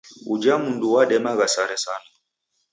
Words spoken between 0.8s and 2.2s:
wademagha sare sana.